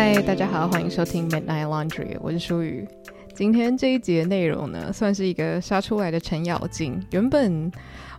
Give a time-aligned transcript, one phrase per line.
[0.00, 2.86] 嗨，大家好，欢迎收听 Midnight Laundry，我是舒雨。
[3.34, 7.04] 今天这一节内容呢，算是一个杀出来的程咬金。
[7.10, 7.68] 原本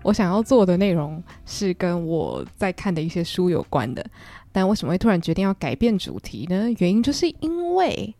[0.03, 4.05] 我想要做的内容是跟我在看的一些书有关的，
[4.51, 6.69] 但为什么会突然决定要改变主题呢？
[6.79, 8.13] 原因就是因为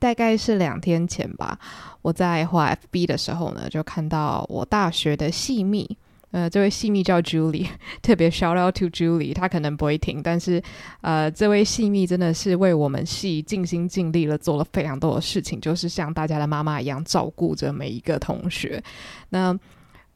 [0.00, 1.56] 大概是两天前吧，
[2.02, 5.96] 我在画 FB 的时候呢，就看到我大学的系密。
[6.32, 7.66] 呃，这位戏蜜叫 Julie，
[8.02, 10.62] 特别 shout out to Julie，她可能不会听，但是
[11.00, 18.82] 呃，这位戏蜜真的是为我们戏尽心尽力了，做了非常多的事情，就是像大家的妈妈一样照顾着每一个同学。
[19.30, 19.56] 那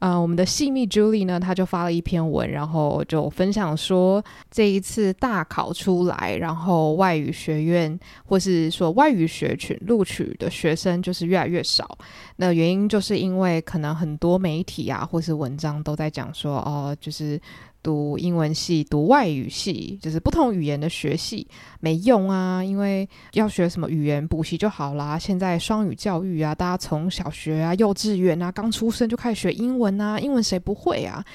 [0.01, 11.97] 啊、我们的细密 Julie 呢，他就发了一篇文，然后就分享说，这一次大考出来，然后外语学院或是说外语学群录取的学生就是越来越少。
[12.37, 17.39] 那原因就是因为可能很多媒体啊，或是文章都在讲说，哦，就是。
[17.83, 21.47] 读英文系、读外语系，就是不同语言的学系
[21.79, 25.17] 没用啊，因为要学什么语言补习就好啦。
[25.17, 31.25] 现在双语教育啊，大家从小学啊、幼稚园啊，刚出生就开始学英文啊，英文谁不会啊？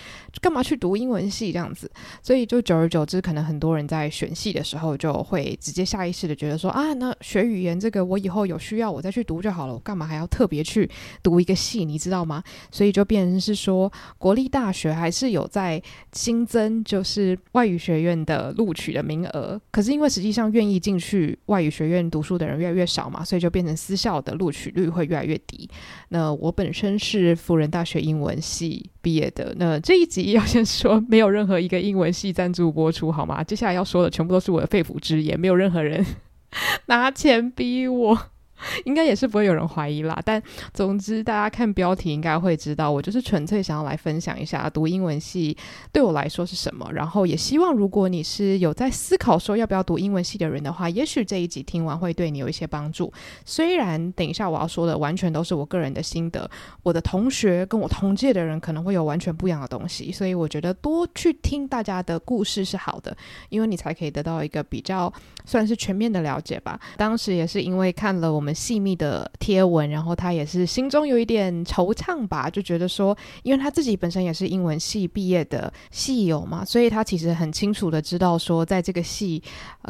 [0.41, 1.91] 干嘛去读英文系这样子？
[2.23, 10.89] 所以就久而久之，可能很多人在选系的时候就会直接下意识的觉得说啊，那学语言这个我以后有需要我再去读就好了，我干嘛还要特别去
[11.23, 11.85] 读一个系？
[11.85, 12.41] 你知道吗？
[12.71, 16.36] 所以就变成是说，国立大学还是有在新。
[16.37, 25.67] 新增就是外语学院的录取的名额，可是因为实际上愿意进去外语学院读书的人越来越少嘛，所以就变成私校的录取率会越来越低。
[26.11, 33.43] 那我本身是辅仁大学英文系毕业的，那这一集要先说，没有任何一个英文系赞助播出，好吗？
[33.43, 36.05] 接下来要说的全部都是我的肺腑之言，没有任何人
[36.87, 38.19] 拿钱逼我。
[38.85, 45.57] 应该也是不会有人怀疑啦，但总之大家看标题应该会知道，我就是纯粹想要来分享一下读英文系
[45.93, 53.13] 对我来说是什么，然后也希望如果你是有在思考说要不要读英文系的人的话，也许这一集听完会对你有一些帮助。
[53.45, 56.49] 虽然等一下我要说的完全都是我个人的心得，
[56.83, 63.15] 我的同学跟我同届的人可能会有完全不一样的东西，所以我觉得多去听大家的故事是好的，
[63.51, 65.13] 因为你才可以得到一个比较
[65.45, 66.81] 算是全面的了解吧。
[66.97, 68.46] 当时也是因为看了我们。
[68.47, 79.43] 我们细密的贴文，然后他也是心中有一点惆怅吧，就觉得说，因为他自己本身也是英文系毕业的系友嘛，所以他其实很清楚的知道说，在这个系，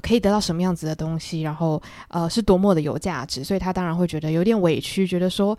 [0.02, 5.54] 可以得到什么样子的东西，然后呃是多么的有价值，所以他当然会觉得有点委屈，觉得说。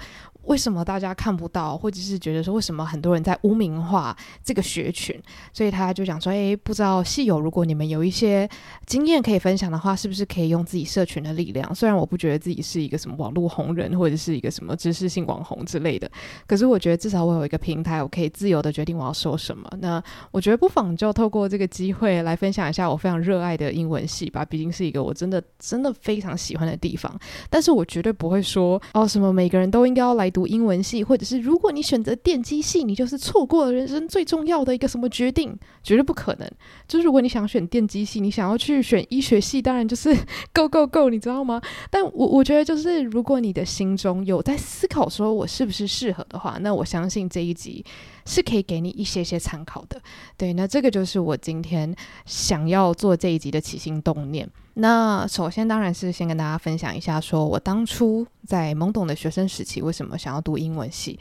[0.47, 5.21] 为什么大家看不到，或者是觉得说为什么很多人在污名化这个学群？
[5.51, 8.49] 所以他就讲说：“诶，不知道戏友，如果你们有一些
[8.85, 11.75] 经验可以分享的话，是不是可以用自己社群的力量？
[11.75, 16.09] 虽然我不觉得自己是一个什么网络红人，或者是一个什么知识性网红之类的，
[16.47, 19.69] 可是我觉得至少我有一个平台，我可以自由的决定我要说什么。
[19.81, 27.13] 那我觉得不妨就透过这个机会来分享一下我非常热爱的英文系吧，毕竟是一个我真的真的非常喜欢的地方。
[27.49, 36.47] 但是我绝对不会说哦什么每个人都应该要来。”读英文系，或者是如果你选择电机系，你就是错过了人生最重要的一个什么决定，绝对不可能。
[36.87, 40.15] 就是如果你想选电机系，你想要去选医学系，当然就是
[40.53, 41.59] go go go，你知道吗？
[41.89, 47.83] 但我我觉得就是如果你的心中有在思考说我是不是适合的话，那我相信这一集
[48.27, 49.99] 是可以给你一些些参考的。
[50.37, 51.91] 对，那这个就是我今天
[52.27, 54.47] 想要做这一集的起心动念。
[54.79, 61.19] 那首先当然是先跟大家分享一下，说我当初在懵懂的学生时期为什么想要读英文系。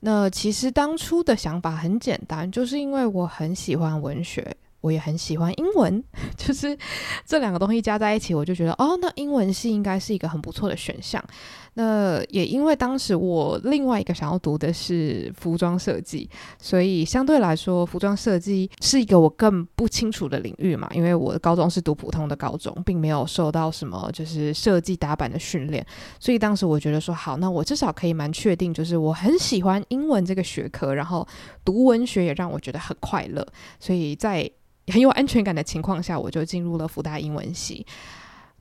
[0.00, 4.56] 那其实当初的想法很简单，就是因为我很喜欢文学。
[4.82, 6.04] 我也很喜欢英文，
[6.36, 6.78] 就是
[7.24, 11.20] 这两个东西加在一起，我就觉得哦，那英文系应该是一个很不错的选项。
[11.78, 16.28] 那也因为当时我另外一个想要读的是服装设计，
[16.58, 20.88] 所以相对来说，服装设计是一个我更不清楚的领域嘛。
[20.94, 25.86] 因为我的高中是读普通的高中，并没有受到什么就是设计打板的训练，
[26.18, 31.28] 所以当时我觉得说好，那我至少可以蛮确定，就是我很喜欢英文这个学科，然后
[31.64, 33.46] 读文学也让我觉得很快乐，
[33.78, 34.50] 所以在。
[34.88, 37.84] 很有安全感的情况下，我就进入了福大英文系。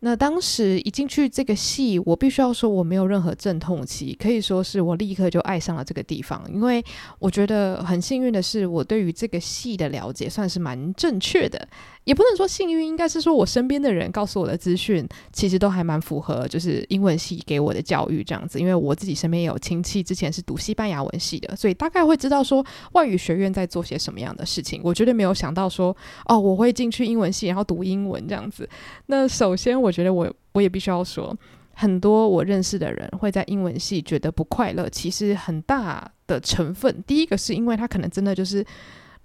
[0.05, 6.39] 那当时一进去这个戏，我必须要说我没有任何阵痛期，可以说是我立刻就爱上了这个地方。
[6.53, 6.85] 因为
[7.17, 11.67] 我觉得很幸运的是，我对于这个戏的了解算是蛮正确的。
[12.05, 18.59] 也不能说幸运，应该是说我身边的人告诉我的资讯，其实都还蛮符合，就是英文系给我的教育这样子。
[18.59, 24.79] 因为我自己身边也有亲戚之前是读西班牙文系的，所以大概会知道说外语学院在做些什么样的事情。
[24.83, 28.69] 我绝对没有想到说，哦，我会进去英文系，然后读英文这样子。
[29.07, 31.35] 那首先，我觉得我我也必须要说，
[31.73, 38.63] 很多我认识的人会在英文系觉得不快乐，其实很大的成分，第一个是因为他可能真的就是。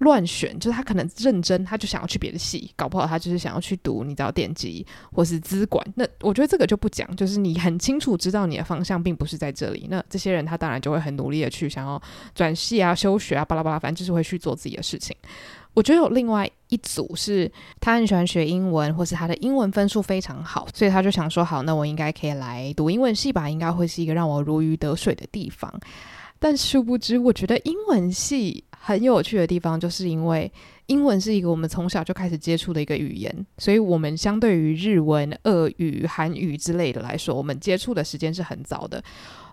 [0.00, 5.86] 乱选，就是他可能认真，他就想要去别的系，搞不好他就是想要去读你知道电机或是资管。
[5.94, 9.86] 那我觉得这个就不讲，就是你很清楚知道你的方向并不是在这里。
[9.90, 12.00] 那这些人他当然就会很努力的去想要
[12.34, 15.14] 转系啊、休学啊、巴拉巴拉，反正就是会去做自己的事情。
[15.74, 25.72] 我觉得有另外一组是他很喜欢学英文，或是他的英文分数非常好，所以他就想说：好，那我应该可以来读英文系吧，应该会是一个让我如鱼得水的地方。
[26.40, 30.50] 但殊不知，我觉得英文系很有趣的地方，就是因为
[30.86, 39.00] 英文是一个我们从小就开始接触的一个语言，所以我们相对于日文、俄语、韩语之类的来说，我们接触的时间是很早的。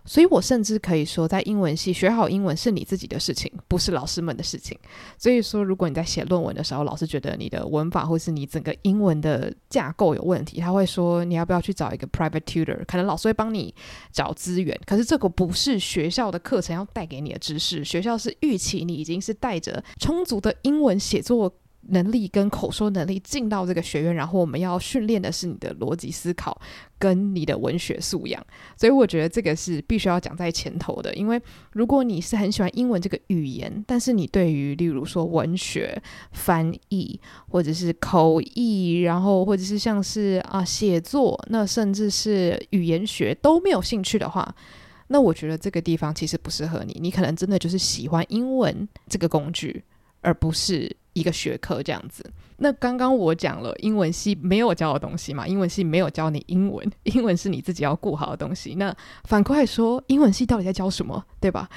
[0.07, 4.75] 所以我甚至可以说，在英文系学好英文是你自己的事情，不是老师们的事情。
[5.17, 13.75] 所以说，如果你在写论文的时候，老师觉得你的文法或是你整个英文的架构有问题，他会说你要不要去找一个 private tutor，可能老师会帮你
[14.13, 14.79] 找资源。
[14.85, 21.53] 可是这个不是学校的课程要带给你的知识，学校是预期你已经是带着充足的英文写作
[21.89, 26.59] 能力跟口说能力进到这个学院，然后我们要训练的是你的逻辑思考
[26.99, 28.45] 跟你的文学素养，
[28.75, 31.13] 所以我觉得这个是必须要讲在前头的。
[31.15, 31.41] 因为
[31.71, 36.01] 如果你是很喜欢英文这个语言，但是你对于例如说文学、
[36.31, 37.19] 翻译
[37.49, 44.55] 或者是口译，然后或者是像是啊写作，那甚至是语言学都没有兴趣的话，
[45.07, 46.97] 那我觉得这个地方其实不适合你。
[47.01, 49.83] 你可能真的就是喜欢英文这个工具，
[50.21, 50.95] 而不是。
[51.17, 52.23] 一个学科这样子，
[52.57, 58.75] 那刚刚我讲了英文系没有教的东西嘛，英文系没有教你英文， 英文是你自己要顾好的东西。
[58.75, 61.67] 那反过来说，英文系到底在教什么，对吧？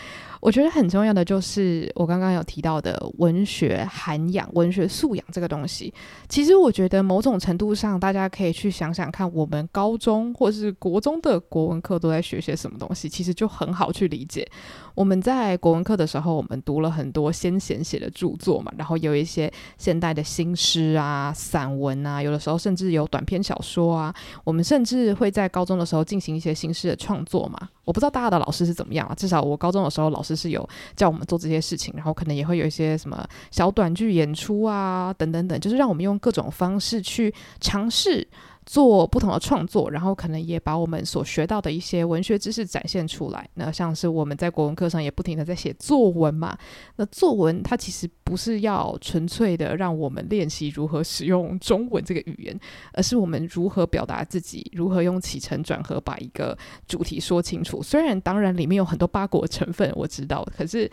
[0.41, 5.93] 我觉得很重要的就是我刚刚有提到的文学涵养、文学素养这个东西。
[6.31, 14.47] 其实我觉得某种程度上，大家可以去想想看，我们高中或是国中的国文课都在学些什么东西，其实就很好去理解。
[14.95, 24.13] 我们在国文课的时候，我们读了很多先贤写的著作嘛，然后有一一些现代的新诗啊、散文啊，有的时候甚至有短篇小说啊。
[24.43, 27.69] 我们甚至会在高中的时候进行一些新诗的创作嘛。
[27.85, 38.27] 我不知道大家的老师是怎么样啊，至少我高中的时候，老师是有叫我们做这些事情，然后可能也会有一些什么小短剧演出啊，等等等，就是让我们用各种方式去尝试。
[38.71, 43.45] 做不同的创作，然后可能也把我们所学到的一些文学知识展现出来。
[43.55, 46.57] 那像是我们在国文课上也不停地在写作文嘛。
[46.95, 52.61] 那作文它其实不是要纯粹的让我们练习如何使用中文这个语言，
[52.93, 56.57] 而是我们如何表达自己，如何用起承转合把一个
[56.87, 57.83] 主题说清楚。
[57.83, 60.89] 虽然当然里面有很多八股成分，我知道，可是。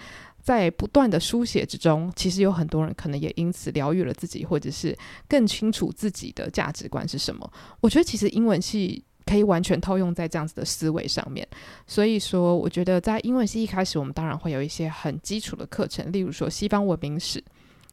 [0.48, 4.98] 在不断的书写之中，其实有很多人可能也因此疗愈了自己，或者是
[5.28, 7.52] 更清楚自己的价值观是什么。
[7.82, 11.46] 我觉得其实英文系可以完全套用在这样子的思维上面。
[11.86, 17.44] 所以说，我觉得在英文系一开始，我们当然会有一些很基础的课程，例如说西方文明史。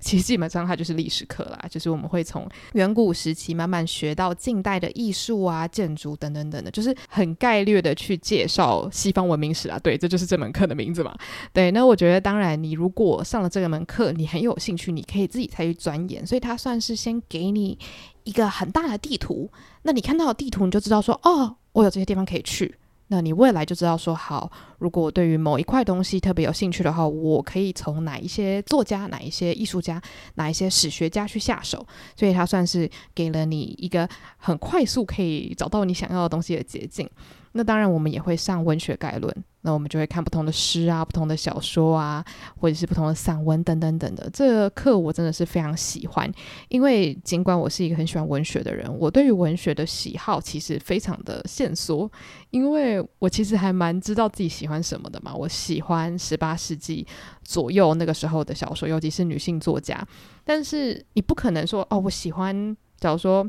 [0.01, 9.79] 其实基本上它就是历史课啦，就是我们会从远古时期慢慢学到近代的艺术啊、建筑等等等的，就是很概略的去介绍西方文明史啊。
[9.79, 11.17] 对，这就是这门课的名字嘛。
[11.53, 16.27] 对，那我觉得当然，你如果上了这个门课，你很有兴趣，你可以自己再去钻研。
[16.27, 17.79] 所以它算是先给你
[18.25, 19.51] 一个很大的地图，
[19.83, 22.75] 那你看到地图，你就知道说，哦，我有这些地方可以去。
[23.15, 30.03] 那你未来就知道说，好，如果对于某一块东西特别有兴趣的话，我可以从哪一些作家、哪一些艺术家、
[30.35, 31.87] 哪一些史学家去下手。
[32.17, 37.09] 所以它算是给了你一个很快速可以找到你想要的东西的捷径。
[37.53, 39.33] 那当然，我们也会上文学概论。
[39.67, 42.23] 那我们就会看不同的诗啊，不同的小说啊，
[42.61, 44.29] 或者是不同的散文等等等的。
[44.31, 46.31] 这个课我真的是非常喜欢，
[46.69, 52.11] 因为尽管我是一个很喜欢文学的人，我对于文学的喜好其实非常的限缩，
[52.51, 55.35] 因为我其实还蛮知道自己喜欢什么的嘛。
[55.35, 57.07] 我喜欢十八世纪
[57.43, 60.07] 左右那个时候的小说，尤其是女性作家。
[60.45, 63.49] 但是你不可能说哦，我喜欢，假如说。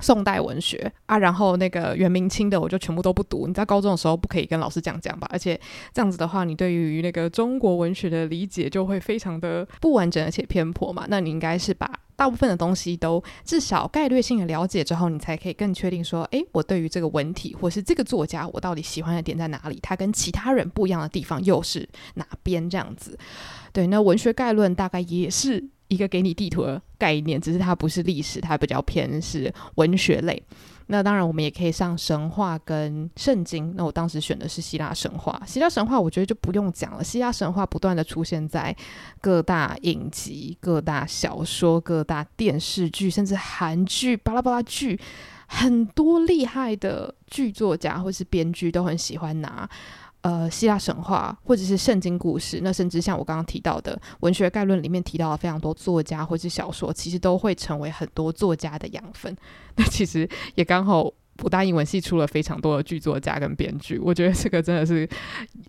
[0.00, 3.46] 宋代文学啊，然后那个元明清的我就全部都不读。
[3.46, 5.28] 你在高中的时候不可以跟老师讲讲吧？
[5.30, 5.58] 而且
[5.92, 11.06] 这样子的话，你对于那个中国文学的理解就会非常的不完整而且偏颇嘛。
[11.08, 19.78] 那你应该是把大部分的东西都至少概略性的了解之后，你才可以更确定说，诶，我对于这个文体或是这个作家，我到底喜欢的点在哪里？
[19.82, 22.68] 他跟其他人不一样的地方又是哪边？
[22.68, 23.18] 这样子，
[23.72, 25.68] 对，那文学概论大概也是。
[25.90, 30.42] 一个给你地图的概念，只是它不是历史，它比较偏是文学类。
[30.86, 33.72] 那当然，我们也可以上神话跟圣经。
[33.76, 35.40] 那我当时选的是希腊神话。
[35.46, 37.04] 希腊神话我觉得就不用讲了。
[37.04, 38.74] 希腊神话不断的出现在
[39.20, 44.98] 各大影集、各大小说、各大电视剧，甚至韩剧、巴拉巴拉剧，
[45.46, 49.68] 很多厉害的剧作家或是编剧都很喜欢拿。
[50.22, 59.36] 呃希腊神话或者是圣经故事，那甚至像我刚刚提到的文学概论里面提到的非常多作家或是小说，其实都会成为很多作家的养分。
[59.76, 61.12] 那其实也刚好。
[61.36, 65.08] 辅大英文系出了非常多的剧作家跟编剧，我觉得这个真的是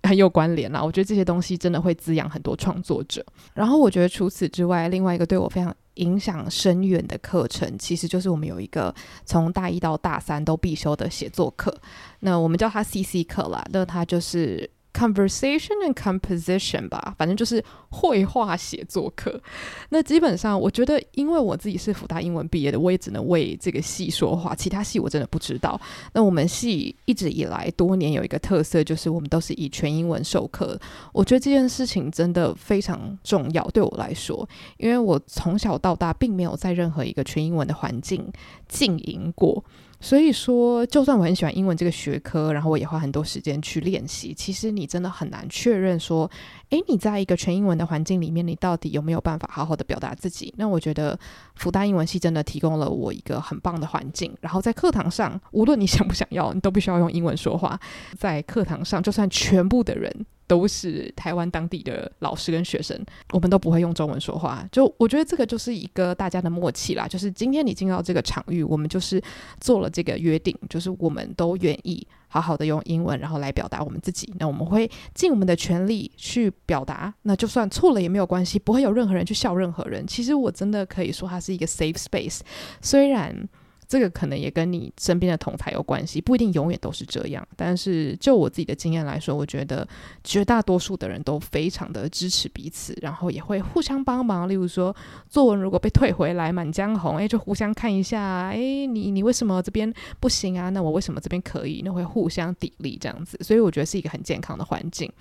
[0.04, 0.84] 很有关联啦。
[0.84, 3.26] 我觉得这些东西真的会滋养很多创作者。
[3.54, 8.94] 然后我觉得除此之外，另外一个对我非常影响深远的课程，其实就是我们有一个
[9.26, 11.76] 从大一到大三都必修的写作课。
[12.20, 14.70] 那我们叫它 CC 课啦，那它就是。
[14.94, 19.42] Conversation and composition 吧，反正就是绘画写作课。
[19.90, 24.54] 那基本上，我觉得，因为我自己是辅大英文毕业的，我也只能为这个系说话。
[24.54, 25.80] 其他系我真的不知道。
[26.14, 30.80] 那我们系一直以来多年有一个特色，就是我们都是以全英文授课。
[31.14, 38.32] 我觉得这件事情真的非常重要，对我来说，因为我从小到大并没有在任何一个全英文的环境
[38.68, 39.64] 经营过。
[40.02, 46.30] 所以说，就算我很喜欢英文这个学科，然后我也花很多时间去练习，其实你真的很难确认说，
[46.72, 50.52] 诶，你在一个全英文的环境里面，你到底有没有办法好好的表达自己？
[50.58, 51.18] 那我觉得
[51.56, 54.36] 辅大英文系真的提供了我一个很棒的环境。
[54.42, 57.80] 然后在课堂上，无论你想不想要，你都必须要用英文说话。
[58.18, 60.26] 在课堂上，就算全部的人。
[60.52, 64.68] 都是台湾当地的老师跟学生，我们都不会用中文说话。
[64.70, 67.08] 就我觉得这个就是一个大家的默契啦。
[67.08, 69.24] 就是今天你进到这个场域，我们就是
[69.62, 74.34] 做了这个约定，就是我们都愿意好好的用英文，然后来表达我们自己。
[74.38, 77.14] 那我们会尽我们的全力去表达。
[77.22, 80.06] 那就算错了也没有关系，不会有任何人去笑任何人。
[80.06, 82.42] 其实我真的可以说它是一个 safe space，
[82.82, 83.48] 虽然。
[83.92, 87.46] 这个可能也跟你身边的同台有关系，不一定永远都是这样。
[87.58, 89.86] 但是就我自己的经验来说，我觉得
[90.24, 94.48] 绝大多数的人都非常的支持彼此，然后也会互相帮忙。
[94.48, 94.96] 例如说，
[95.28, 100.70] 作文如果被退回来，《满江红》哎，就互相看一下，哎，你你为什么这边不行啊？
[100.70, 101.82] 那我为什么这边可以？
[101.84, 105.12] 那会互相砥砺这样子，所以我觉得是一个很健康的环境。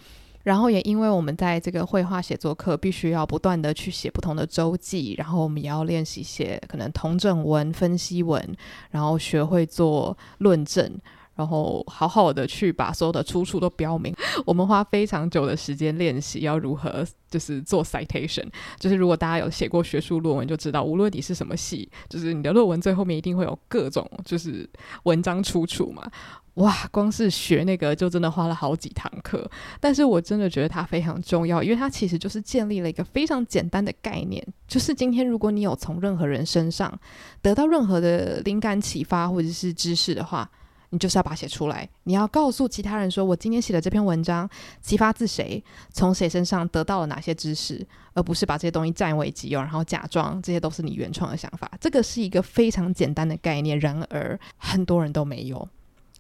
[0.43, 8.43] 然后也因为我们在这个绘画写作课，必须要不断的去写不同的周记，然后我们也要练习写可能同正文、分析文，
[8.91, 10.91] 然后学会做论证，
[11.35, 14.15] 然后好好的去把所有的出处都标明。
[14.45, 18.47] 我们花非常久的时间练习要如何就是做 citation，
[18.79, 24.69] 就是如果大家有写过学术论文，就知道无论你是什么系，就是你的论文最后面一定会有各种就是
[25.05, 26.11] 文章出处嘛。
[26.55, 36.93] 哇，光是学那个就真的花了好几堂课，但是我真的觉得它非常重要，因为它其实就是建立了一个非常简单的概念，就是今天如果你有从任何人身上
[37.41, 40.51] 得到任何的灵感启发或者是知识的话，
[40.91, 44.49] 你就是要把它写出来，你要告诉其他人说，我今天写的这篇文章
[44.83, 51.71] 启发自谁，从谁身上得到了哪些知识，而不是把这些东西占为己有，然后假装这些都是你原创的想法。
[51.81, 55.69] 这个是一个非常简单的概念，然而很多人都没有。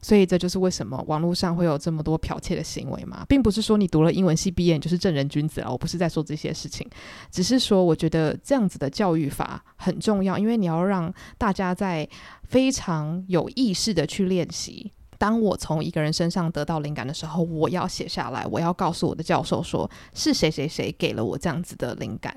[0.02, 6.88] 所以这就是为什么网络上会有这么多剽窃的行为嘛，并不是说你读了英文系毕业你就是正人君子了，我不是在说这些事情，
[7.30, 12.08] 只是说我觉得这样子的教育法很重要，因为你要让大家在
[12.44, 14.90] 非常有意识的去练习。
[15.18, 22.34] 当我从一个人身上得到灵感的时候，我要写下来，我要告诉我的教授说是谁谁谁给了我这样子的灵感。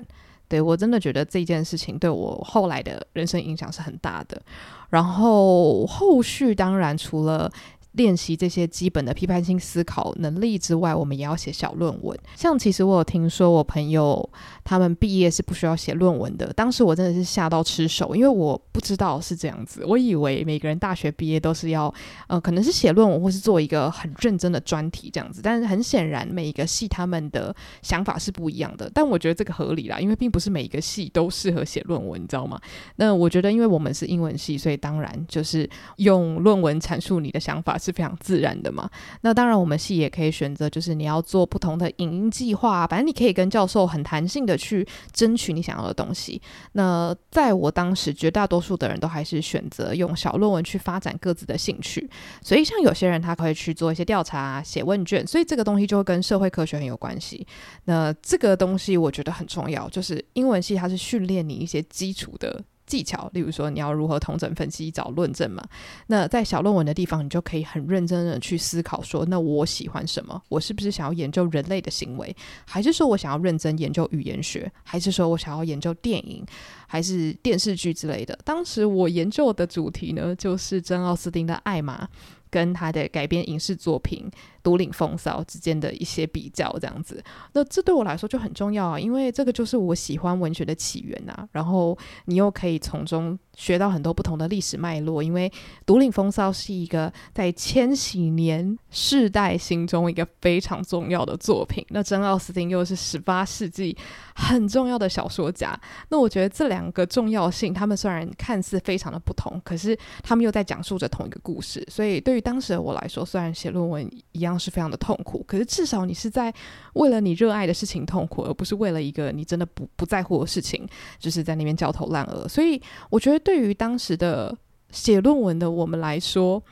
[0.54, 4.40] 对，我真的觉得这件事情对我后来的人生影响是很大的。
[4.88, 7.50] 然后后续当然除了
[7.94, 12.18] 练习这些基本的批判性思考能力之外，我们也要写小论文。
[12.36, 14.28] 像其实我有听说，我朋友
[14.64, 16.52] 他们毕业是不需要写论文的。
[16.54, 19.84] 当时我真的是吓到吃手，因为我不知道是这样子。
[19.86, 21.92] 我以为每个人大学毕业都是要，
[22.26, 25.40] 呃，可能是写论文或是做一个很认真的专题这样子。
[25.42, 28.90] 但是很显然，每一个系他们的想法是不一样的。
[28.92, 32.60] 但我觉得这个合理啦，因为并不是每一个系都适合写论文，你知道吗？
[32.96, 37.78] 那我觉得，因为我们是英文系，所以当然就是用论文阐述你的想法。
[37.84, 38.88] 是非常自然的嘛。
[39.20, 46.40] 那当然，我们系也可以选择，就是你要做不同的影音计划，反正你可以跟教授很弹性的去争取你想要的东西。
[46.72, 52.08] 那在我当时，绝大多数的人都还是选择用小论文去发展各自的兴趣。
[52.42, 57.46] 所以，像有些人他可以去做一些调查、写问卷，所以这个东西就会跟社会科学很有关系。
[57.84, 62.62] 那这个东西我觉得很重要，就是英文系它是训练你一些基础的。
[62.86, 65.62] 技巧，例如说你要如何同整分析、找论证嘛？
[66.06, 70.40] 那在小论文的地方，你就可以很认真的去思考说，那我喜欢什么？
[70.48, 72.34] 我是不是想要研究人类的行为？
[72.64, 74.70] 还是说我想要认真研究语言学？
[74.82, 76.44] 还是说我想要研究电影？
[76.86, 78.38] 还是电视剧之类的？
[78.44, 82.04] 当时我研究的主题呢，就是珍奥斯汀的《艾玛》。
[82.50, 84.30] 跟他的改编影视作品
[84.64, 91.46] 《独领风骚》之间的一些比较，这样子，那这对我来说就很重要啊，因为这个就是我喜欢文学的起源啊。
[91.52, 95.48] 然后你又可以从中学到很多不同的历史脉络，因为
[95.84, 101.84] 《独领风骚》是一个在千禧年世代心中一个非常重要的作品。
[101.90, 103.94] 那珍·奥斯汀又是十八世纪
[104.34, 105.78] 很重要的小说家。
[106.08, 111.86] 那我觉得这两个重要性，他们虽然看似非常的不同，可是他们又在讲述着同一个故事。
[111.90, 116.52] 所以对于当时的我来说，虽然写论文一样是非常的痛苦，可是至少你是在
[116.94, 120.84] 为了你热爱的事情痛苦，而不是为了一个你真的不不在乎的事情，
[121.20, 122.48] 就是在那边焦头烂额。
[122.48, 123.34] 所以我觉得。
[123.44, 124.56] 对于当时的
[124.90, 126.62] 写论文的我们来说，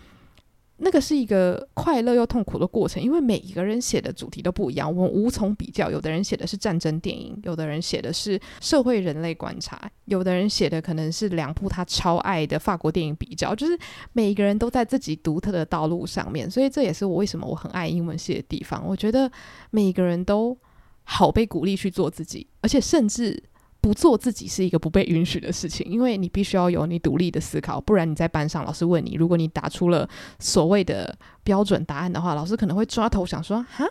[0.84, 5.88] 那个是一个快乐又痛苦的过程，因为每一个人写的主题都不一样，我们无从比较。
[5.88, 13.78] 有的人写的是战争电影，有的人写的是社会人类观察，有的人写的可能是两部他超爱的法国电影比较，就是
[14.12, 18.84] 每一个人都在自己独特的道路上面，所以这也是我为什么我很爱英文系的地方。
[18.84, 19.30] 我觉得
[19.70, 20.58] 每一个人都
[21.04, 23.40] 好被鼓励去做自己，而且甚至。
[23.82, 30.08] 不做自己是一个不被允许的事情，因为你必须要有你独立的思考，不然你在班上，老师问你，如果你答出了
[30.38, 33.84] 所谓的标准答案的话，老师可能会抓头想说：“哈，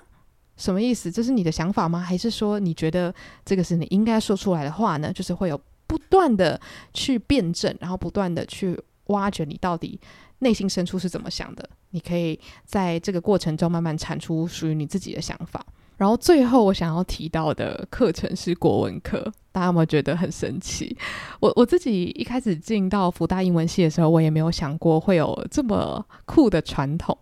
[0.55, 1.11] 什么意思？
[1.11, 1.99] 这是你的想法吗？
[1.99, 6.59] 还是说你觉得这个是你应该说出来的话呢？”就是会有不断的
[6.93, 9.99] 去辩证，然后不断的去挖掘你到底
[10.39, 11.69] 内心深处是怎么想的。
[11.89, 15.65] 你可以在这个过程中慢慢产出属于你自己的想法。
[16.01, 20.97] 然后最后我想要提到的课程是国文课，大家有没有觉得很神奇？
[21.39, 27.15] 我我自己一开始进到福大英文系的时候，我也没有想过会有这么酷的传统。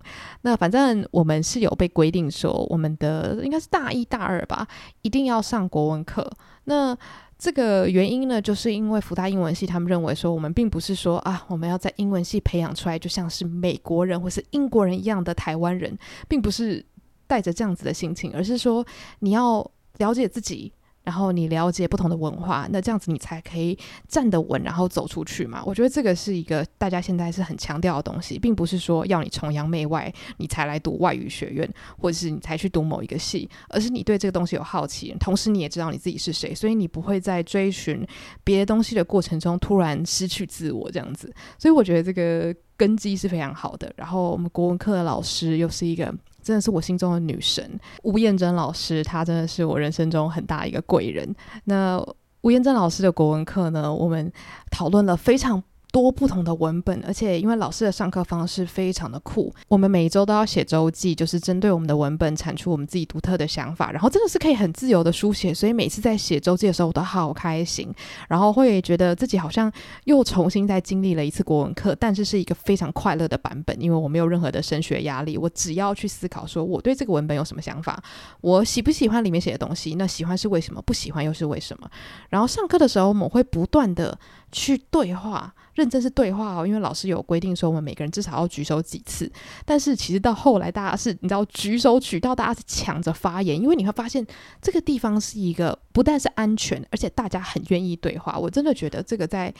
[0.43, 4.65] 那反正我们是有被规定说，我们的应该是大一大二吧，
[5.01, 6.31] 一定要上国文课。
[6.63, 6.97] 那
[7.37, 16.85] 这个原因呢，就是因为福大英文系他们认为说，我们并不是说啊，我们要在英文系培养出来就像是美国人或是英国人一样的台湾人，并不是。
[17.29, 18.83] 带着这样子的心情，而是说
[19.19, 19.63] 你要
[19.99, 25.61] 了解自己，然后你了解不同的文化，那这样子你才可以站得稳，然后走出去嘛。
[25.63, 31.69] 我觉得这个是一个大家现在是很强调的东西，并不是说要你崇洋媚外，你才来读外语学院，
[31.99, 38.03] 或者是你才去读某一个系，而是你对这个东西有好奇，同时你也知道你自己是谁，所以你不会在追寻
[38.43, 41.31] 别的东西的过程中突然失去自我这样子。
[41.59, 43.91] 所以我觉得这个根基是非常好的。
[43.95, 46.11] 然后我们国文课的老师又是一个。
[46.49, 51.35] 真的是我心中的女神吴彦珍老师，她真的是我人生中很大一个贵人。
[51.65, 52.03] 那
[52.41, 54.31] 吴彦珍老师的国文课呢，我们
[54.71, 67.91] 讨论了非常多不同的文本，而且因为老师的上课方式非常的酷，我们每一周都要写周记，就是针对我们的文本产出我们自己独特的想法，然后真的是可以很自由的书写，所以每次在写周记的时候，我都好开心，
[68.27, 69.71] 然后会觉得自己好像
[70.03, 78.01] 又重新再经历了一次国文课，但是是一个非常快乐的版本，因为我没有任何的升学压力，我只要去思考说我对这个文本有什么想法，
[78.41, 81.89] 我喜不喜欢里面写的东西，那喜欢是为什么，不喜欢又是为什么，
[82.29, 84.17] 然后上课的时候我们会不断的
[84.51, 85.53] 去对话。
[85.75, 89.31] 认真是对话哦，因为老师有规定说我们每个人至少要举手几次。
[89.63, 94.25] 但是其实到后来，大家是你知道举手举到大家是抢着发言，因为你会发现
[94.61, 98.37] 这个地方是一个不但是安全，而且大家很愿意对话。
[98.37, 99.53] 我真的觉得这个在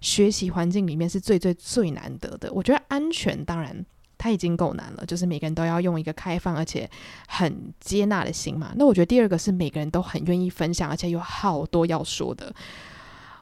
[0.00, 2.52] 学习环境里面是最最最难得的。
[2.52, 3.84] 我觉得安全当然
[4.16, 6.88] 它已经够难了，就是每个人都要用一个开放而且
[7.26, 8.72] 很接纳的心嘛。
[8.76, 12.54] 那我觉得第二个是每个人都很愿意分享，而且有好多要说的。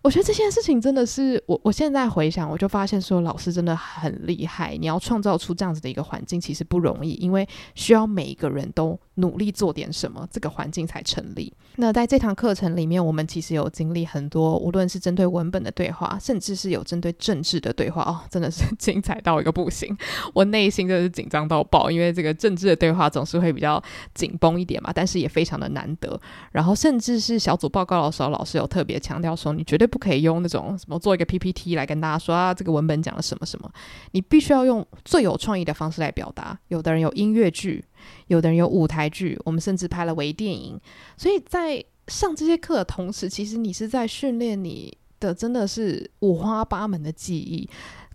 [0.03, 4.77] 我觉得这件事情真的是我，我现在回想，我就发现说老师真的很厉害。
[4.77, 11.53] 你要创造出这样子的一个环境，其实不容易，因为需要每一个人都努力做点什么，这个环境才成立。
[11.77, 19.96] 那在这堂课程里面，我们其实有经历很多，无论是针对文本的对话，甚至是有针对政治的对话，哦，真的是精彩到一个不行。
[20.35, 23.83] 我内心真的是紧张到爆，因为这个政治的对话总是会比较
[24.14, 26.20] 紧绷一点嘛，但是也非常的难得。
[26.51, 33.70] 然后甚至是小组报告的时候，老师有特别强调说，你绝对不可以用那种什么做一个 PPT 来跟大家说啊，这个文本讲了什么什么，
[34.11, 36.59] 你必须要用最有创意的方式来表达。
[36.68, 37.83] 有的人有音乐剧，
[38.27, 40.79] 有的人有舞台剧，我们甚至拍了微电影。
[41.17, 47.69] 所以在上这些课的同时，其实你是在训练你的真的是五花八门的记忆。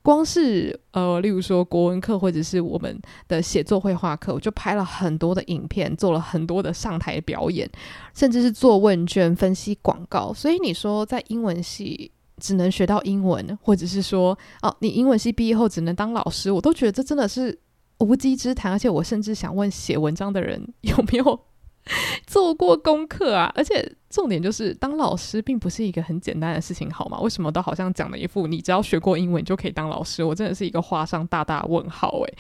[0.04, 2.98] 光是呃，例如说国文课或者是我们
[3.28, 7.70] 的写作绘画课，我就拍了很多的影片，做了很多的上台表演，
[8.14, 10.34] 甚至是做问卷、分析广告。
[10.34, 17.58] 所以你说在英文系只能学到英文，或者是说哦，你英文系毕业后只能当老师，我都觉得这真的是
[18.00, 18.72] 无稽之谈。
[18.72, 21.40] 而且我甚至想问写文章的人 有没有
[22.26, 23.52] 做过功课啊？
[23.56, 27.20] 而且重点就是，当老师并不是一个很简单的事情，好吗？
[27.22, 30.24] 为什么都好像讲了一副你只要学过英文就可以当老师？
[30.24, 32.34] 我真的是一个画上大大问号诶。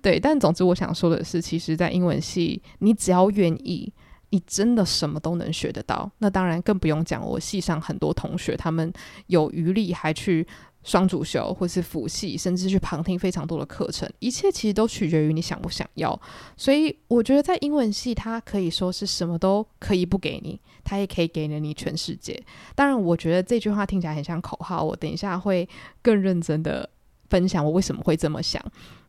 [0.00, 3.92] 对，但总之我想说的是，其实，在英文系，你只要愿意，
[4.30, 6.10] 你真的什么都能学得到。
[6.18, 8.92] 那当然更不用讲，我系上很多同学，他们
[9.26, 10.46] 有余力还去
[10.84, 16.18] 双主修，或是辅系，甚至去旁听非常多的课程，一切其实都取决于你想不想要。
[16.56, 22.40] 所以我觉得在英文系，它可以说是什么都可以不给你，它也可以给了你全世界。
[22.76, 25.68] 当然，我觉得这句话听起来很像口号，我等一下会
[26.00, 26.88] 更认真的。
[27.30, 28.62] 分享我为什么会这么想。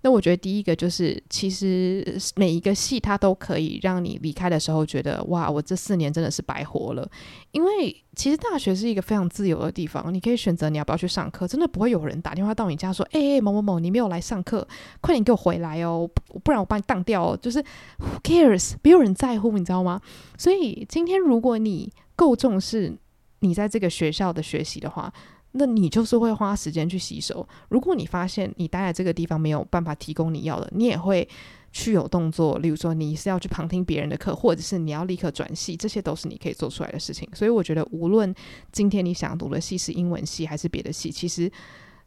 [0.06, 7.10] 那我觉得第一个就是，其实每一个系它都可以让你离开的时候觉得，哇，我这四年真的是白活了。
[7.50, 14.68] 因为其实大学是一个非常自由的地方，你可以选择你要不要去上课，真的不会有人打电话到你家说，哎、某某某，你没有来上课，
[15.02, 16.08] 快点给我回来哦，
[16.44, 17.40] 不然我把你当掉哦。
[17.42, 17.60] 就是
[17.98, 18.76] Who cares？
[18.84, 20.00] 没有人在乎，你知道吗？
[20.38, 22.96] 所以今天如果你够重视
[23.40, 25.12] 你在这个学校的学习的话，
[25.58, 27.48] 那你就是会花时间去吸收。
[27.70, 31.28] 如果你发现你待在这个地方没有办法提供你要的，你也会
[31.72, 32.60] 去有动作。
[32.60, 37.28] 例如说，你是要去旁听别人的课，或者是你要立刻转系，这些都是你可以做出来的事情。
[37.34, 38.34] 所以我觉得，无论
[38.72, 41.52] 今天你想读的系是英文系还是别的系，其实。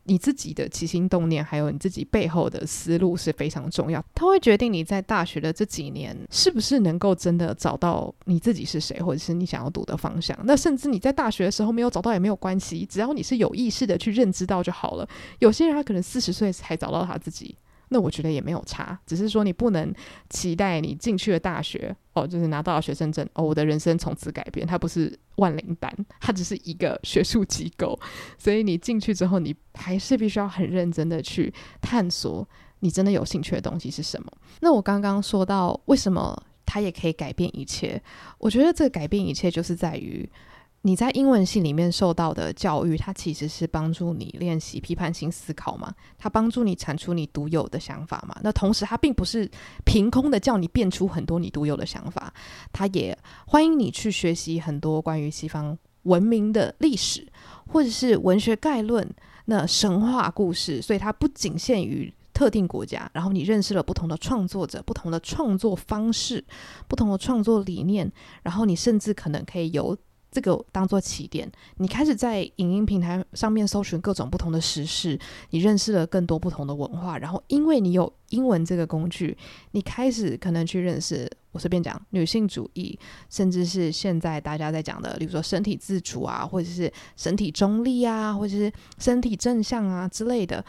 [0.08, 10.36] 你自己的起心动念，还有你自己背后的思路是非常重要，它会决定你在大学的这几年是不是能够真的找到你自己是谁，或者是你想要读的方向。
[10.44, 15.08] 那甚至你在大学的时候没有找到也没有关系，只要你是有意识的去认知到就好了。
[15.38, 17.54] 有些人他可能四十岁才找到他自己。
[17.90, 19.92] 那我觉得也没有差，只是说你不能
[20.30, 24.66] 期待你进去了大学哦，就是拿到了学生证哦，我的人生从此改变。
[24.66, 27.98] 它不是万灵丹，它只是一个学术机构，
[28.36, 32.46] 所以你进去之后，你还是必须要很认真的去探索
[32.80, 34.30] 你真的有兴趣的东西是什么。
[34.60, 38.02] 那我刚刚说到为什么它也可以改变一切，
[38.38, 40.28] 我觉得这个改变一切就是在于。
[40.82, 48.34] 你在英文系里面受到的教育，它其实是帮助你练习批判性思考嘛，它帮助你产出你独有的想法嘛。
[48.42, 49.50] 那同时，它并不是
[49.84, 52.32] 凭空的叫你变出很多你独有的想法，
[52.72, 53.16] 它也
[53.48, 57.26] 欢迎你去学习很多关于西方文明的历史，
[57.66, 59.06] 或者是文学概论、
[59.46, 60.80] 那神话故事。
[60.80, 66.42] 所以它不仅限于特定国家，然后你认识了不同的创作者、不同的创作方式、
[66.86, 68.10] 不同的创作理念，
[68.44, 69.98] 然后你甚至可能可以有。
[70.30, 75.18] 这个当做起点，你开始在影音平台上面搜寻各种不同的时事，
[75.50, 79.36] 你认识了更多不同的文化，然后因为你有英文这个工具，
[79.70, 82.98] 你开始可能去认识，我随便讲女性主义，
[83.30, 90.64] 甚至是现在大家在讲的，比如说身体自主啊，或者是身体中立啊，或者是身体正向啊之类的，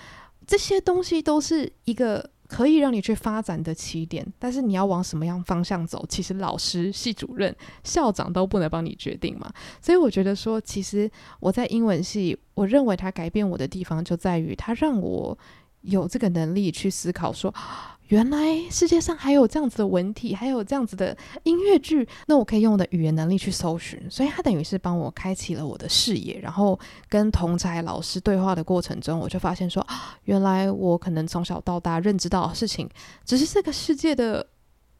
[0.48, 2.30] 这些东西都是一个。
[2.50, 9.54] 可以让你去发展的起点，但是你要往什么样方向走，其实老师、系主任、校长都不能帮你决定嘛。
[9.80, 11.10] 所以我觉得说，其实
[11.40, 15.38] 我在英文系，我认为它改变我的地方就在于，它让我
[15.82, 17.54] 有这个能力去思考说。
[18.10, 26.40] 原来世界上还有这样子的文体，还有这样子的音乐剧，那我可以用我的语言能力去搜寻，所以它等于是帮我开启了我的视野。
[26.40, 32.90] 然后跟同才老师对话的过程中，我就发现说，啊，原来我可能从小到大认知到的事情，
[33.26, 34.46] 只是这个世界的。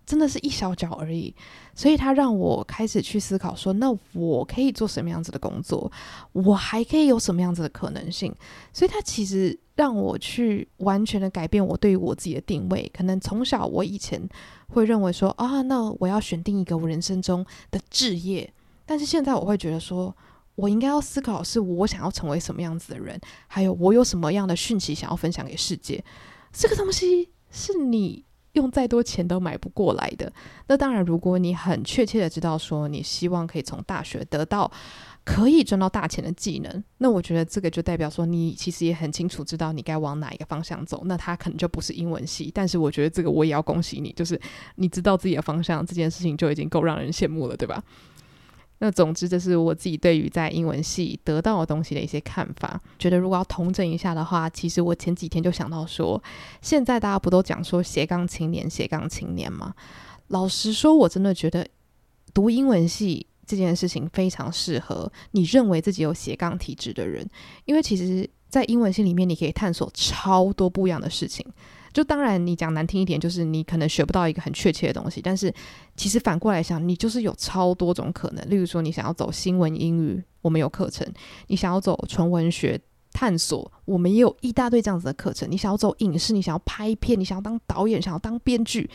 [0.06, 1.32] 真的是一小角而已，
[1.76, 5.92] 所以他让我开始去思考说，那我可以做什么样子的工作？
[6.32, 8.34] 我还可以有什么样子的可能性？
[8.74, 12.92] 所以他其实让我去完全的改变我对于我自己的定位。
[12.94, 14.22] 可能从小我以前
[14.68, 18.54] 会认为说，啊，那我要选定一个我人生中的置业，
[18.86, 20.14] 但是现在我会觉得说，
[20.56, 26.04] 我应该要思考是我想要成为什么样子的人，还有我有什么样的讯息想要分享给世界。
[26.52, 28.26] 这个东西是你。
[28.60, 30.32] 用再多钱都买不过来的。
[30.68, 34.72] 那当然，如果你很确切的知道说你希望可以从大学得到
[35.24, 41.04] 可以赚到大钱的技能，那我觉得这个就代表说你其实也很清楚知道你该往哪一个方向走。
[41.06, 44.40] 那它可能就不是英文系，但是我觉得这个我也要恭喜你，就是
[44.76, 47.84] 你知道自己的方向，这件事情就已经够让人羡慕了，对吧？
[48.82, 52.82] 那总之，这是我自己对于在英文系得到的东西的一些看法。
[52.98, 56.22] 觉得如果要统整一下的话，其实我前几天就想到说，
[56.62, 59.74] 现在大家不都讲说斜杠青年、斜杠青年吗？
[60.28, 61.68] 老实说，我真的觉得
[62.34, 67.28] 读英文系这件事情非常适合你认为自己有斜杠体质的人，
[67.66, 71.46] 因为其实，在英文系里面，你可以探索超多不一样的事情。
[71.92, 75.22] 就当然，你讲难听一点，就是你可能学不到一个很确切的东西。
[75.22, 75.54] 但是，
[75.96, 78.50] 其实反过来想，你就是有超多种可能。
[78.50, 81.06] 例如说，你想要走新闻英语，我们有课程；
[81.48, 82.80] 你想要走纯文学
[83.12, 85.50] 探索，我们也有一大堆这样子的课程。
[85.50, 88.90] 你想要走影视，你想要拍片，你想要当导演，想要当编剧，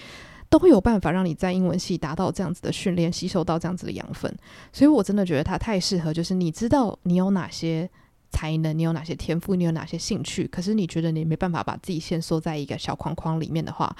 [0.48, 4.32] 都会有办法让你在英文系达到这样子的训练，吸收到这样子的养分。
[4.72, 7.90] 所以我真的觉得它太适合，就是你知道你有哪些。
[8.34, 9.54] 才能，你有哪些天赋？
[9.54, 10.46] 你有哪些兴趣？
[10.48, 13.94] 可是你觉得你没办法把自己限缩在一个小框框里面的话，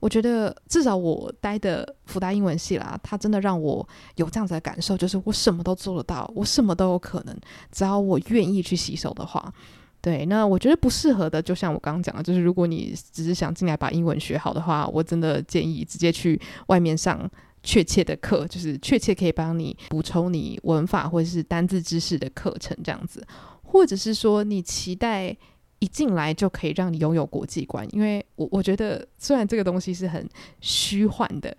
[0.00, 7.36] 我觉得至少我待的福大英文系啦，它真的让我有这样子的感受，就是我什么都做得到，我什么都有可能，
[7.70, 9.52] 只要我愿意去吸收的话。
[10.00, 17.26] 对，那我觉得不适合的，就像我刚刚讲的，就是如果你只是想进来把英文学好的话，我真的建议直接去外面上
[17.62, 23.26] 确切的课，就是确切可以帮你补充你文法或者是单字知识的课程这样子，
[23.74, 25.36] 或者是说你期待
[25.80, 30.24] 一进来就可以让你拥有国际观，因为我我觉得虽然这个东西是很
[30.60, 31.54] 虚幻的。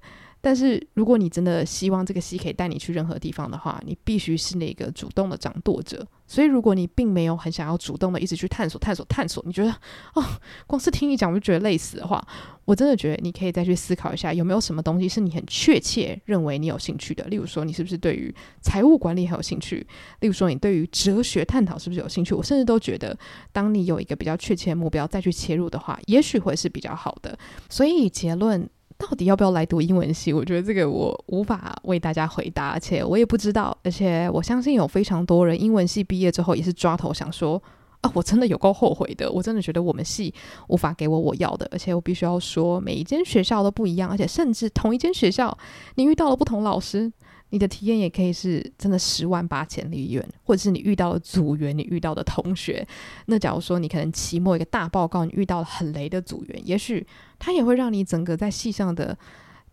[0.46, 6.06] 但是，如果你真的希望这个系可以带你去任何地方的话，你必须是那个主动的掌舵者。
[6.28, 9.72] 所以，如果你并没有很想要主动的一直去探索、探索、探索，你觉得
[10.14, 10.24] 哦，
[10.68, 12.24] 光是听你讲我就觉得累死的话，
[12.64, 17.24] 我真的觉得你可以再去思考一下，有没有什么东西是你很确切认为你有兴趣的。
[17.24, 18.32] 例如说，你是不是对于
[18.62, 19.78] 财务管理很有兴趣？
[20.20, 22.36] 例如说，你对于哲学探讨是不是有兴趣？
[22.36, 23.18] 我甚至都觉得，
[23.52, 27.36] 当你有一个比较确切的目标再去切入的话，也许会是比较好的。
[27.68, 28.70] 所以结论。
[28.98, 30.32] 到底要不要来读英文系？
[30.32, 33.78] 我觉得这个我无法为大家回答，而且我也不知道。
[33.84, 37.62] 而且我相信有非常多人英文系毕业之后也是抓头想说：
[38.02, 39.30] 啊，我真的有够后悔的。
[39.32, 40.34] 我真的觉得我们系
[40.70, 41.68] 无法给我我要的。
[41.72, 45.58] 而且我必须要说，每一间学校都不一样，而且甚至同一间学校，
[45.96, 47.12] 你遇到了不同老师。
[47.52, 52.86] 你的体验也可以是真的十万八千里远，或者是你遇到的组员，你遇到的同学。
[53.28, 57.06] 那假如说你可能期末一个大报告，你遇到了很雷的组员，也许
[57.40, 59.18] 他也会让你整个在系上的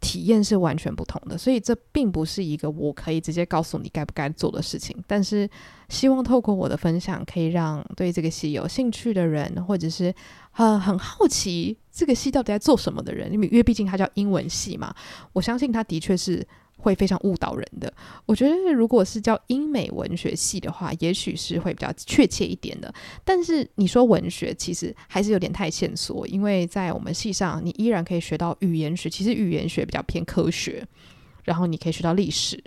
[0.00, 1.36] 体验是完全不同的。
[1.36, 4.94] 所以这并不是一个我可以直接告诉你该不该做的事情。
[5.08, 5.48] 但是
[5.88, 10.14] 希望透过我的分享，可以让对这个系有兴趣的人，或者是
[10.52, 14.94] 很很好奇这个系到底在做什么的人，因为因为毕竟它叫英文系嘛，
[15.32, 16.46] 我相信它的确是。
[16.82, 17.92] 会非常误导人的。
[18.26, 22.92] 我觉得，如果是叫英美文学系的话，也许是会比较确切一点的。
[23.24, 29.08] 但是你说文学，其实还是有点太线索，因为在我们系上，你依然可以学到语言学。
[29.08, 30.84] 其实语言学比较偏科学，
[31.44, 32.62] 然后你可以学到历史。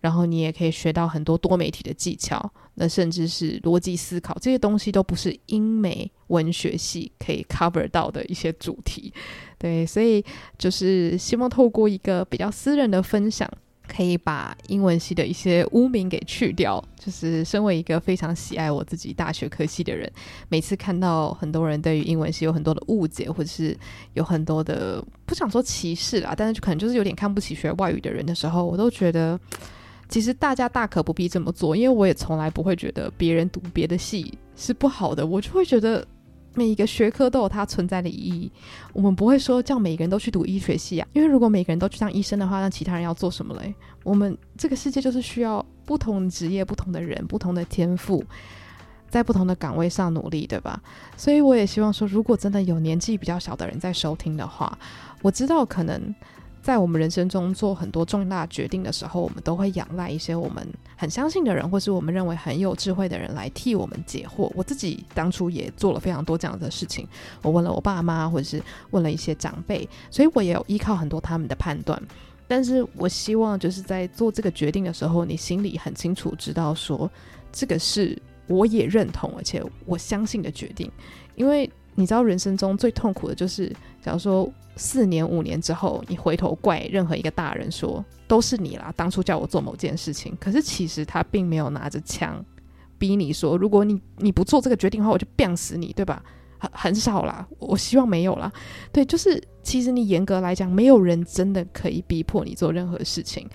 [0.00, 9.14] 然后你也可以学到很多多媒体的技巧，那甚至是逻辑思考，这些东西都不是英美文学系可以 cover 到的一些主题。
[9.62, 10.24] 对，所以
[10.58, 13.48] 就是希望透过一个比较私人的分享，
[13.86, 16.82] 可以把英文系的一些污名给去掉。
[16.98, 20.10] 就是身为一个非常喜爱我自己大学科系的人，
[20.48, 23.76] 每次看到很多人对于英文系有很多的误解，或者是
[24.14, 29.38] 有很多的不想说歧视啦，但是可能就是有点看不起学外语的人的时候，我都觉得。
[30.08, 36.06] 其实大家大可不必这么做，因为我也从来不会觉得别人读别的系是不好的，我就会觉得
[36.54, 38.50] 每一个学科都有它存在的意义。
[38.92, 43.74] 我们不会说叫每个人都去读医学系啊，因为如果每个人都去当医生的话，那其他人要做什么嘞？
[44.04, 48.24] 我们这个世界就是需要不同职业、不同的人、不同的天赋，
[49.08, 50.82] 在不同的岗位上努力，对吧？
[51.16, 54.78] 所以我也希望说，如果真的有年纪比较小的人在收听的话，
[55.22, 56.14] 我知道可能。
[56.62, 64.48] 在我们人生中做很多重大决定的时候，我们都会仰赖一些我们很相信的人，或是我们认为很有智慧的人来替我们解惑。
[64.54, 67.04] 我自己当初也做了非常多这样的事情，
[67.42, 72.00] 我问了我爸妈，或者是问了一些长辈，所以我也有依靠很多他们的判断。
[72.46, 77.10] 但是我希望就是在做这个决定的时候，你心里很清楚知道说，
[77.50, 80.88] 这个是我也认同而且我相信的决定，
[81.34, 81.68] 因为。
[81.94, 83.68] 你知道人生中最痛苦的就是，
[84.00, 92.42] 假如说四年五年之后，你回头怪任何一个大人说都是你啦，当初叫我做某件事情，可是其实他并没有拿着枪
[92.98, 96.22] 逼你说，如果你你不做这个决定的话，我就鞭死你，对吧？
[96.58, 98.50] 很很少啦，我希望没有啦。
[98.92, 103.46] 对，就是其实你严格来讲，没有人真的可以逼迫你做任何事情，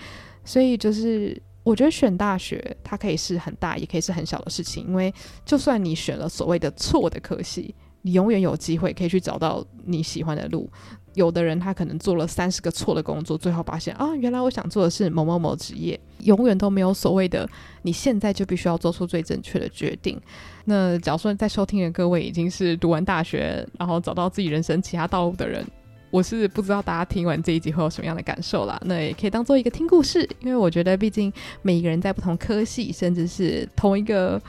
[0.43, 5.11] 所以就是我觉得选大学它可以是很大，也可以是很小的事情，因为
[5.45, 7.73] 就算你选了所谓的错的科系。
[8.07, 10.69] 你永远有机会可以去找到你喜欢的路。
[11.13, 15.99] 有的人他可能做了三十个错的工作，最后发现啊，原来我想做的是某某某职业。
[16.19, 17.47] 永远都没有所谓的
[17.81, 20.17] 你现在就必须要做出最正确的决定。
[20.65, 25.65] 那假如说在收听的各位已经是读完大学，然后找到自己人生其他道路的人，
[26.11, 28.79] 我是不知道大家听完这一集会有什么样的感受啦。
[28.85, 34.41] 那也可以当做一个听故事，因为我觉得毕竟每一个人在不同科系，甚至是同一个。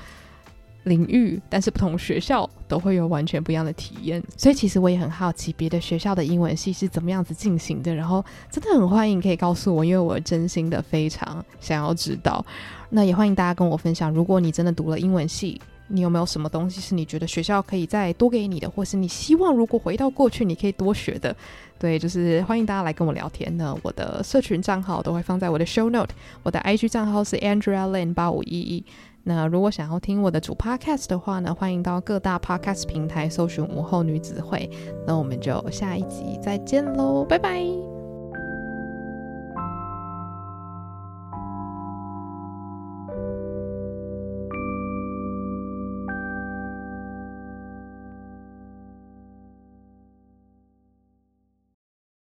[0.84, 12.44] 领域，但是不同学校都会有完全不一样的体验，所以其实我也很好奇别的学校的英文系是怎么样子进行的，然后真的很欢迎可以告诉我，因为我真心的非常想要知道。
[12.90, 21.34] 那也欢迎大家跟我分享，如果你真的读了英文系，你有没有什么东西是你觉得学校可以再多给你的，或是你希望如果回到过去你可以多学的？
[21.78, 23.76] 对，就是欢迎大家来跟我聊天呢。
[23.82, 26.10] 我的社群账号都会放在我的 show note，
[26.42, 28.84] 我的 IG 账号是 Andrea Lin 八五一一。
[29.28, 34.70] 那如果想要听我的主 podcast 的话呢，欢迎到各大 podcast 平台搜寻午后女子会。
[35.06, 37.97] 那我们就下一集再见喽，拜拜。